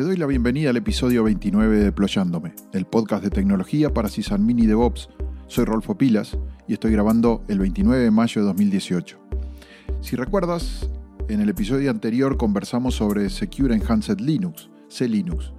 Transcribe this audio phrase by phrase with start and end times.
[0.00, 4.58] Te doy la bienvenida al episodio 29 de Deployándome, el podcast de tecnología para sysadmin
[4.58, 5.10] y DevOps.
[5.46, 9.18] Soy Rolfo Pilas y estoy grabando el 29 de mayo de 2018.
[10.00, 10.88] Si recuerdas,
[11.28, 15.52] en el episodio anterior conversamos sobre Secure Enhanced Linux, C-Linux,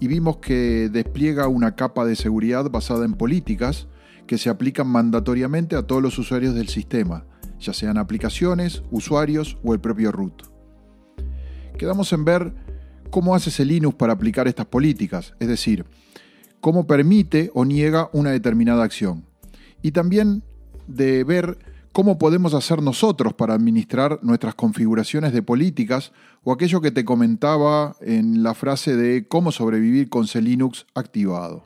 [0.00, 3.86] y vimos que despliega una capa de seguridad basada en políticas
[4.26, 7.24] que se aplican mandatoriamente a todos los usuarios del sistema,
[7.60, 10.42] ya sean aplicaciones, usuarios o el propio root.
[11.78, 12.65] Quedamos en ver
[13.10, 15.84] cómo hace ese Linux para aplicar estas políticas, es decir,
[16.60, 19.24] cómo permite o niega una determinada acción.
[19.82, 20.42] Y también
[20.86, 21.58] de ver
[21.92, 26.12] cómo podemos hacer nosotros para administrar nuestras configuraciones de políticas
[26.44, 31.64] o aquello que te comentaba en la frase de cómo sobrevivir con Linux activado.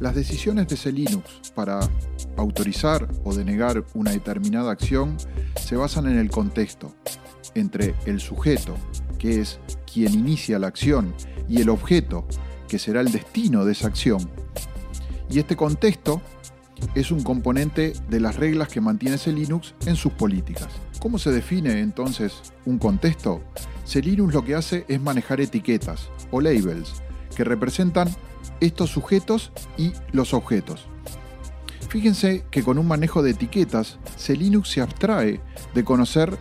[0.00, 1.80] Las decisiones de Linux para
[2.36, 5.16] autorizar o denegar una determinada acción
[5.60, 6.94] se basan en el contexto
[7.54, 8.76] entre el sujeto,
[9.18, 9.60] que es
[9.92, 11.14] quien inicia la acción,
[11.48, 12.26] y el objeto,
[12.68, 14.30] que será el destino de esa acción.
[15.28, 16.22] Y este contexto
[16.94, 20.68] es un componente de las reglas que mantiene C Linux en sus políticas.
[20.98, 23.42] ¿Cómo se define entonces un contexto?
[23.94, 27.02] Linux lo que hace es manejar etiquetas o labels
[27.36, 28.08] que representan
[28.60, 30.86] estos sujetos y los objetos.
[31.92, 35.42] Fíjense que con un manejo de etiquetas, C Linux se abstrae
[35.74, 36.38] de conocer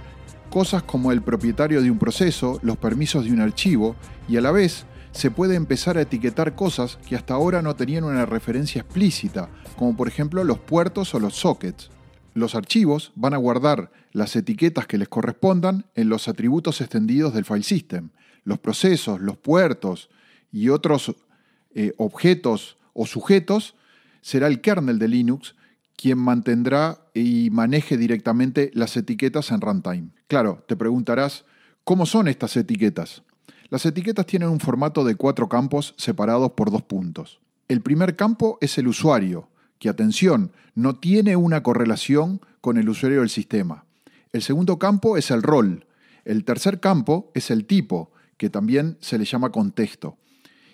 [0.50, 3.98] cosas como el propietario de un proceso, los permisos de un archivo,
[4.30, 8.06] y a la vez se puede empezar a etiquetar cosas que hasta ahora no tenían
[8.06, 11.90] una referencia explícita, como por ejemplo los puertos o los sockets.
[12.34, 17.44] Los archivos van a guardar las etiquetas que les correspondan en los atributos extendidos del
[17.44, 18.12] file system.
[18.46, 20.10] Los procesos, los puertos
[20.50, 21.14] y otros
[21.76, 23.76] eh, objetos o sujetos,
[24.22, 25.56] será el kernel de Linux
[26.02, 30.10] quien mantendrá y maneje directamente las etiquetas en runtime.
[30.28, 31.46] Claro, te preguntarás,
[31.84, 33.22] ¿cómo son estas etiquetas?
[33.70, 37.40] Las etiquetas tienen un formato de cuatro campos separados por dos puntos.
[37.68, 43.20] El primer campo es el usuario, que atención, no tiene una correlación con el usuario
[43.20, 43.86] del sistema.
[44.34, 45.86] El segundo campo es el rol.
[46.26, 50.18] El tercer campo es el tipo, que también se le llama contexto.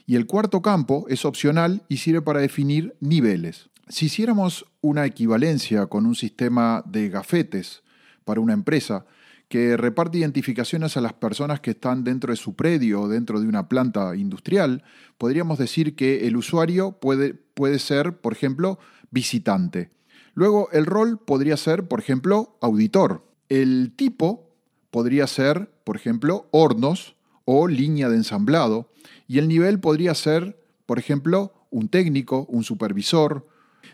[0.09, 3.69] Y el cuarto campo es opcional y sirve para definir niveles.
[3.90, 7.84] Si hiciéramos una equivalencia con un sistema de gafetes
[8.23, 9.06] para una empresa
[9.50, 13.47] que reparte identificaciones a las personas que están dentro de su predio o dentro de
[13.47, 14.81] una planta industrial,
[15.18, 18.79] podríamos decir que el usuario puede, puede ser, por ejemplo,
[19.12, 19.91] visitante.
[20.34, 23.28] Luego el rol podría ser, por ejemplo, auditor.
[23.50, 24.56] El tipo
[24.89, 27.16] podría ser, por ejemplo, hornos
[27.50, 28.91] o línea de ensamblado,
[29.25, 33.47] y el nivel podría ser, por ejemplo, un técnico, un supervisor.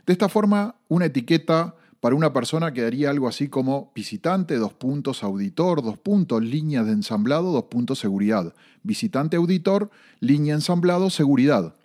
[0.07, 5.23] De esta forma, una etiqueta para una persona quedaría algo así como visitante, dos puntos,
[5.23, 8.55] auditor, dos puntos, línea de ensamblado, dos puntos, seguridad.
[8.81, 11.75] Visitante, auditor, línea ensamblado, seguridad.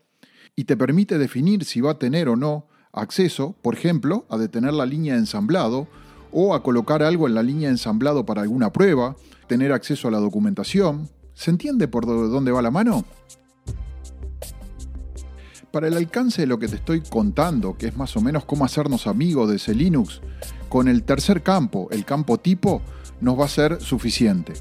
[0.57, 4.73] Y te permite definir si va a tener o no acceso, por ejemplo, a detener
[4.73, 5.87] la línea de ensamblado
[6.33, 10.11] o a colocar algo en la línea de ensamblado para alguna prueba, tener acceso a
[10.11, 13.05] la documentación, ¿Se entiende por dónde va la mano?
[15.71, 18.65] Para el alcance de lo que te estoy contando, que es más o menos cómo
[18.65, 20.21] hacernos amigos de ese Linux,
[20.69, 22.83] con el tercer campo, el campo tipo,
[23.21, 24.55] nos va a ser suficiente.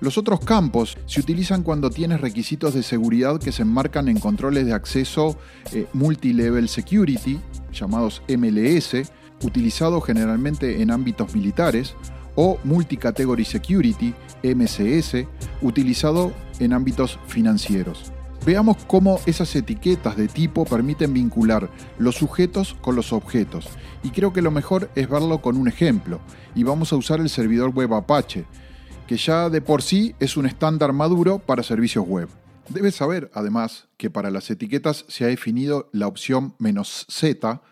[0.00, 4.66] Los otros campos se utilizan cuando tienes requisitos de seguridad que se enmarcan en controles
[4.66, 5.38] de acceso
[5.72, 7.40] eh, Multilevel Security,
[7.72, 9.10] llamados MLS,
[9.42, 11.94] utilizados generalmente en ámbitos militares,
[12.34, 15.26] o Multicategory Security, MCS,
[15.62, 18.12] utilizado en ámbitos financieros.
[18.44, 23.68] Veamos cómo esas etiquetas de tipo permiten vincular los sujetos con los objetos.
[24.02, 26.20] Y creo que lo mejor es verlo con un ejemplo.
[26.56, 28.44] Y vamos a usar el servidor web Apache,
[29.06, 32.28] que ya de por sí es un estándar maduro para servicios web.
[32.68, 37.62] Debes saber, además, que para las etiquetas se ha definido la opción "-z",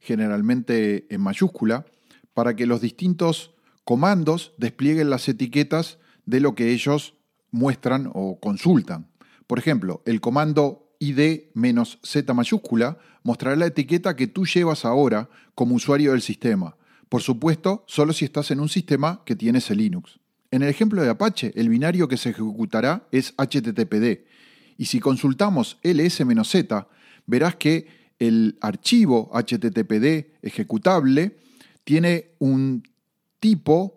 [0.00, 1.84] generalmente en mayúscula,
[2.32, 7.14] para que los distintos comandos desplieguen las etiquetas de lo que ellos
[7.50, 9.08] muestran o consultan.
[9.46, 16.12] Por ejemplo, el comando id-z mayúscula mostrará la etiqueta que tú llevas ahora como usuario
[16.12, 16.76] del sistema.
[17.08, 20.18] Por supuesto, solo si estás en un sistema que tiene ese Linux.
[20.50, 24.24] En el ejemplo de Apache, el binario que se ejecutará es HTTPD.
[24.78, 26.88] Y si consultamos ls-z,
[27.26, 27.88] verás que
[28.18, 31.36] el archivo HTTPD ejecutable
[31.84, 32.82] tiene un
[33.40, 33.95] tipo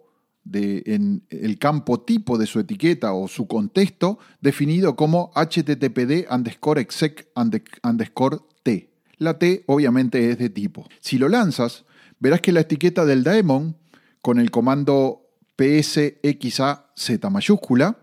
[0.53, 7.27] en el campo tipo de su etiqueta o su contexto definido como httpd underscore exec
[7.83, 8.89] underscore t.
[9.17, 10.87] La t obviamente es de tipo.
[10.99, 11.85] Si lo lanzas,
[12.19, 13.75] verás que la etiqueta del daemon
[14.21, 15.25] con el comando
[15.57, 17.97] PSXAZ mayúscula,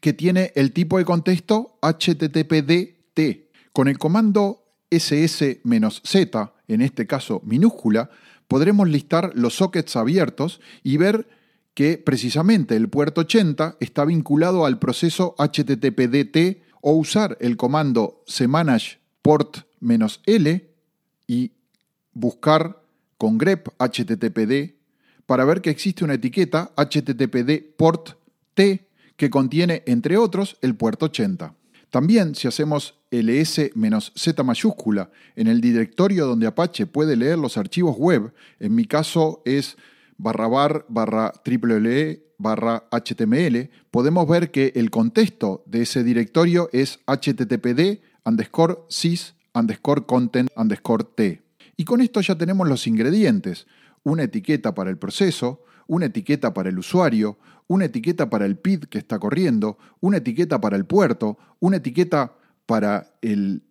[0.00, 3.50] que tiene el tipo de contexto HTTPDT.
[3.72, 8.10] Con el comando SS-Z, en este caso minúscula,
[8.48, 11.28] podremos listar los sockets abiertos y ver
[11.74, 18.98] que precisamente el puerto 80 está vinculado al proceso HTTPDT o usar el comando cmanage
[19.22, 20.70] port-l
[21.26, 21.52] y
[22.12, 22.82] buscar
[23.16, 24.74] con grep httpd
[25.26, 28.16] para ver que existe una etiqueta httpd port
[28.54, 31.54] t que contiene, entre otros, el puerto 80.
[31.90, 38.32] También, si hacemos ls-z mayúscula en el directorio donde Apache puede leer los archivos web,
[38.60, 39.76] en mi caso es
[40.20, 47.00] barra bar barra triple barra html, podemos ver que el contexto de ese directorio es
[47.06, 51.42] httpd underscore sys underscore content underscore t.
[51.76, 53.66] Y con esto ya tenemos los ingredientes,
[54.02, 58.84] una etiqueta para el proceso, una etiqueta para el usuario, una etiqueta para el PID
[58.84, 62.34] que está corriendo, una etiqueta para el puerto, una etiqueta
[62.66, 63.62] para el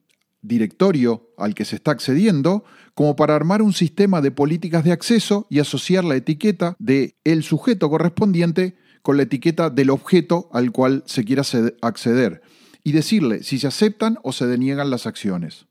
[0.41, 2.63] directorio al que se está accediendo,
[2.93, 7.43] como para armar un sistema de políticas de acceso y asociar la etiqueta de el
[7.43, 11.43] sujeto correspondiente con la etiqueta del objeto al cual se quiera
[11.81, 12.41] acceder
[12.83, 15.67] y decirle si se aceptan o se deniegan las acciones.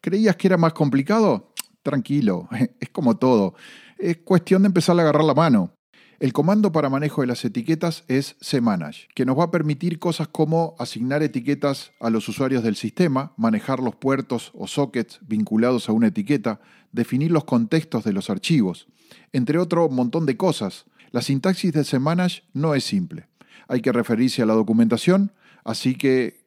[0.00, 1.52] ¿Creías que era más complicado?
[1.82, 2.48] Tranquilo,
[2.80, 3.54] es como todo.
[3.98, 5.75] Es cuestión de empezar a agarrar la mano.
[6.18, 10.28] El comando para manejo de las etiquetas es cmanage, que nos va a permitir cosas
[10.28, 15.92] como asignar etiquetas a los usuarios del sistema, manejar los puertos o sockets vinculados a
[15.92, 16.60] una etiqueta,
[16.90, 18.88] definir los contextos de los archivos,
[19.34, 20.86] entre otro montón de cosas.
[21.10, 23.28] La sintaxis de cmanage no es simple.
[23.68, 25.32] Hay que referirse a la documentación,
[25.64, 26.46] así que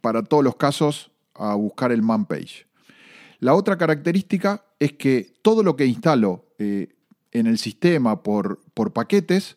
[0.00, 2.66] para todos los casos a buscar el man page.
[3.40, 6.94] La otra característica es que todo lo que instalo eh,
[7.32, 9.56] en el sistema por, por paquetes,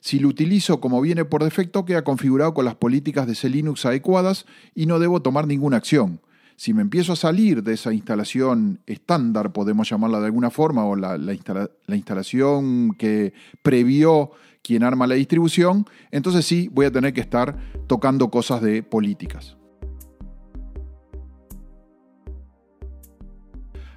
[0.00, 4.44] si lo utilizo como viene por defecto, queda configurado con las políticas de Linux adecuadas
[4.74, 6.20] y no debo tomar ninguna acción.
[6.56, 10.94] Si me empiezo a salir de esa instalación estándar, podemos llamarla de alguna forma, o
[10.94, 13.32] la, la instalación que
[13.62, 14.32] previó
[14.62, 17.56] quien arma la distribución, entonces sí voy a tener que estar
[17.86, 19.56] tocando cosas de políticas.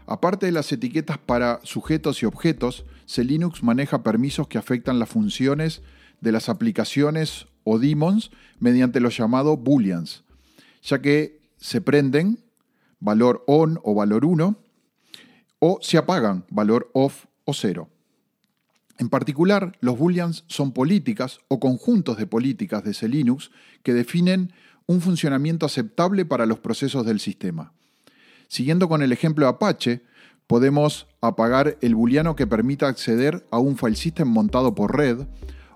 [0.07, 2.85] Aparte de las etiquetas para sujetos y objetos,
[3.17, 5.81] Linux maneja permisos que afectan las funciones
[6.21, 10.23] de las aplicaciones o daemons mediante lo llamado booleans,
[10.81, 12.39] ya que se prenden
[13.01, 14.57] valor on o valor 1
[15.59, 17.89] o se apagan valor off o 0.
[18.99, 23.51] En particular, los booleans son políticas o conjuntos de políticas de Linux
[23.83, 24.53] que definen
[24.85, 27.73] un funcionamiento aceptable para los procesos del sistema.
[28.47, 30.01] Siguiendo con el ejemplo de Apache,
[30.47, 35.27] podemos apagar el booleano que permita acceder a un file system montado por red,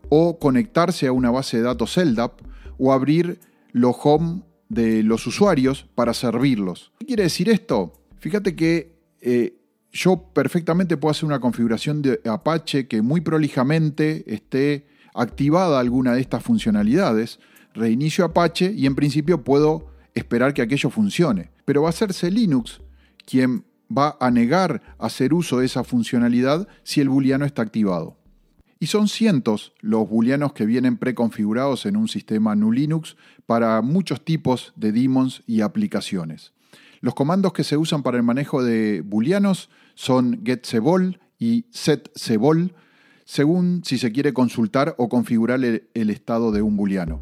[0.09, 2.41] o conectarse a una base de datos LDAP,
[2.77, 3.39] o abrir
[3.71, 6.91] los home de los usuarios para servirlos.
[7.00, 7.94] ¿Qué quiere decir esto?
[8.19, 9.57] Fíjate que eh,
[9.91, 16.21] yo perfectamente puedo hacer una configuración de Apache que muy prolijamente esté activada alguna de
[16.21, 17.39] estas funcionalidades,
[17.74, 21.52] reinicio Apache y en principio puedo esperar que aquello funcione.
[21.66, 22.81] Pero va a ser Linux
[23.25, 23.66] quien
[23.96, 28.18] va a negar hacer uso de esa funcionalidad si el booleano está activado.
[28.80, 33.15] Y son cientos los booleanos que vienen preconfigurados en un sistema GNU Linux
[33.46, 36.53] para muchos tipos de daemons y aplicaciones.
[37.00, 42.74] Los comandos que se usan para el manejo de booleanos son getCebol y setCebol,
[43.25, 47.22] según si se quiere consultar o configurar el, el estado de un booleano.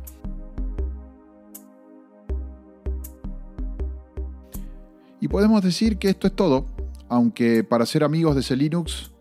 [5.29, 6.65] Podemos decir que esto es todo,
[7.07, 9.11] aunque para ser amigos de Linux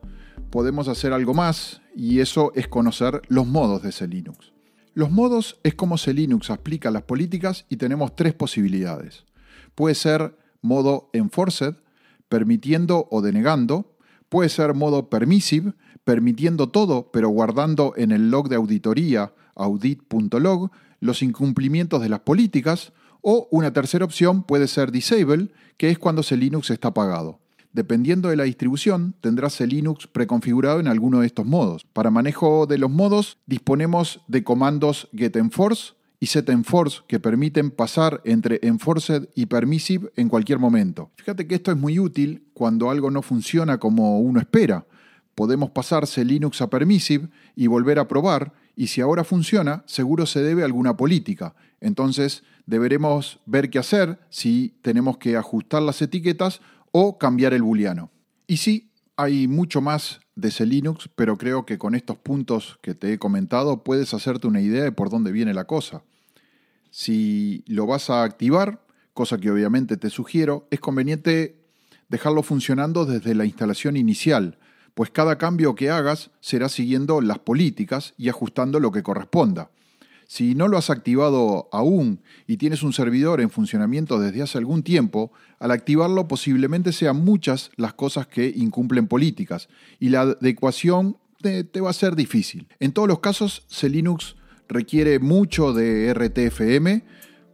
[0.51, 4.53] podemos hacer algo más, y eso es conocer los modos de Linux.
[4.95, 9.27] Los modos es como Linux aplica las políticas y tenemos tres posibilidades.
[9.75, 11.75] Puede ser modo enforced,
[12.31, 13.95] permitiendo o denegando.
[14.31, 15.75] Puede ser modo permissive,
[16.05, 22.93] permitiendo todo, pero guardando en el log de auditoría audit.log los incumplimientos de las políticas.
[23.21, 27.41] O una tercera opción puede ser disable, que es cuando Linux está apagado.
[27.73, 31.85] Dependiendo de la distribución, tendrás Linux preconfigurado en alguno de estos modos.
[31.93, 38.59] Para manejo de los modos, disponemos de comandos getEnforce y setEnforce que permiten pasar entre
[38.63, 41.11] enforced y permissive en cualquier momento.
[41.17, 44.87] Fíjate que esto es muy útil cuando algo no funciona como uno espera.
[45.35, 50.41] Podemos pasarse Linux a permissive y volver a probar, y si ahora funciona, seguro se
[50.41, 51.57] debe a alguna política.
[51.81, 56.61] Entonces, deberemos ver qué hacer si tenemos que ajustar las etiquetas
[56.93, 58.13] o cambiar el booleano.
[58.47, 62.95] Y sí, Hay mucho más de ese Linux, pero creo que con estos puntos que
[62.95, 66.05] te he comentado puedes hacerte una idea de por dónde viene la cosa.
[66.93, 71.57] Si lo vas a activar, cosa que obviamente te sugiero, es conveniente
[72.09, 74.57] dejarlo funcionando desde la instalación inicial,
[74.99, 79.71] pues cada cambio que hagas será siguiendo las políticas y ajustando lo que corresponda.
[80.27, 84.83] Si no lo has activado aún y tienes un servidor en funcionamiento desde hace algún
[84.83, 89.69] tiempo, al activarlo posiblemente sean muchas las cosas que incumplen políticas
[90.01, 92.67] y la adecuación te, va a ser difícil.
[92.81, 94.35] En todos los casos, Linux
[94.69, 97.05] requiere mucho de RTFM,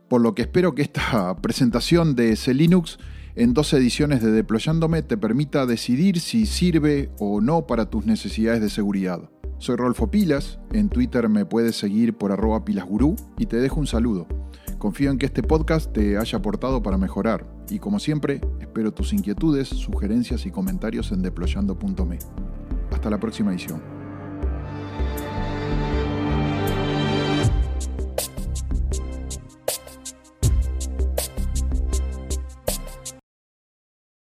[0.09, 2.99] por lo que espero que esta presentación de Linux
[3.37, 8.61] en dos ediciones de Deployándome te permita decidir si sirve o no para tus necesidades
[8.61, 9.31] de seguridad.
[9.59, 13.87] Soy Rolfo Pilas, en Twitter me puedes seguir por arroba pilasgurú y te dejo un
[13.87, 14.27] saludo.
[14.79, 19.13] Confío en que este podcast te haya aportado para mejorar y como siempre espero tus
[19.13, 22.19] inquietudes, sugerencias y comentarios en deployando.me.
[22.91, 23.94] Hasta la próxima edición.